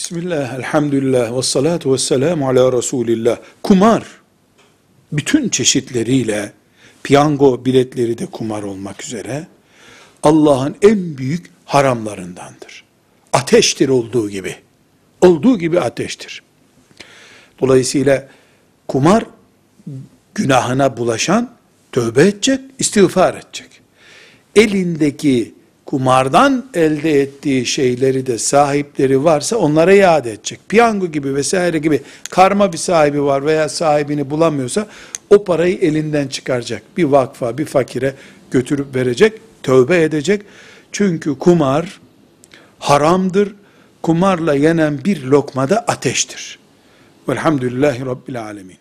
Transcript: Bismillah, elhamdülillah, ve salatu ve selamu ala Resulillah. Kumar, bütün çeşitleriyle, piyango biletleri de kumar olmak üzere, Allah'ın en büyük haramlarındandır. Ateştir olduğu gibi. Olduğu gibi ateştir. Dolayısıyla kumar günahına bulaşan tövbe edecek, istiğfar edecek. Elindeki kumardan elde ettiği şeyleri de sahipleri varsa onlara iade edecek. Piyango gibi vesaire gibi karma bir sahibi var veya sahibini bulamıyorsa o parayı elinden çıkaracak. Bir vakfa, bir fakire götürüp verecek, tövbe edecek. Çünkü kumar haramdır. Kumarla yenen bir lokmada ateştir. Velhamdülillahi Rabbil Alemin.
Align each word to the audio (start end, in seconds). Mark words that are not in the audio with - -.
Bismillah, 0.00 0.54
elhamdülillah, 0.54 1.36
ve 1.36 1.42
salatu 1.42 1.92
ve 1.92 1.98
selamu 1.98 2.48
ala 2.48 2.72
Resulillah. 2.72 3.38
Kumar, 3.62 4.04
bütün 5.12 5.48
çeşitleriyle, 5.48 6.52
piyango 7.02 7.64
biletleri 7.64 8.18
de 8.18 8.26
kumar 8.26 8.62
olmak 8.62 9.04
üzere, 9.04 9.46
Allah'ın 10.22 10.76
en 10.82 11.18
büyük 11.18 11.50
haramlarındandır. 11.64 12.84
Ateştir 13.32 13.88
olduğu 13.88 14.30
gibi. 14.30 14.56
Olduğu 15.20 15.58
gibi 15.58 15.80
ateştir. 15.80 16.42
Dolayısıyla 17.60 18.28
kumar 18.88 19.24
günahına 20.34 20.96
bulaşan 20.96 21.50
tövbe 21.92 22.22
edecek, 22.22 22.60
istiğfar 22.78 23.34
edecek. 23.34 23.80
Elindeki 24.56 25.54
kumardan 25.90 26.64
elde 26.74 27.20
ettiği 27.20 27.66
şeyleri 27.66 28.26
de 28.26 28.38
sahipleri 28.38 29.24
varsa 29.24 29.56
onlara 29.56 29.94
iade 29.94 30.32
edecek. 30.32 30.60
Piyango 30.68 31.06
gibi 31.06 31.34
vesaire 31.34 31.78
gibi 31.78 32.02
karma 32.30 32.72
bir 32.72 32.78
sahibi 32.78 33.22
var 33.22 33.46
veya 33.46 33.68
sahibini 33.68 34.30
bulamıyorsa 34.30 34.86
o 35.30 35.44
parayı 35.44 35.78
elinden 35.78 36.28
çıkaracak. 36.28 36.82
Bir 36.96 37.04
vakfa, 37.04 37.58
bir 37.58 37.64
fakire 37.64 38.14
götürüp 38.50 38.94
verecek, 38.96 39.32
tövbe 39.62 40.02
edecek. 40.02 40.42
Çünkü 40.92 41.38
kumar 41.38 42.00
haramdır. 42.78 43.54
Kumarla 44.02 44.54
yenen 44.54 45.04
bir 45.04 45.22
lokmada 45.22 45.78
ateştir. 45.78 46.58
Velhamdülillahi 47.28 48.06
Rabbil 48.06 48.42
Alemin. 48.42 48.76